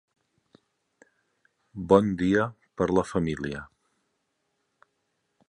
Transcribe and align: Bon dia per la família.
Bon 1.93 2.09
dia 2.23 2.47
per 2.81 2.89
la 3.01 3.05
família. 3.11 3.63